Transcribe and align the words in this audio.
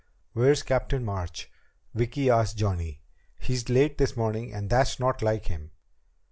"Where's 0.33 0.63
Captain 0.63 1.05
March?" 1.05 1.47
Vicki 1.93 2.27
asked 2.27 2.57
Johnny. 2.57 3.01
"He's 3.37 3.69
late 3.69 3.99
this 3.99 4.17
morning, 4.17 4.51
and 4.51 4.67
that's 4.67 4.99
not 4.99 5.21
like 5.21 5.45
him." 5.45 5.73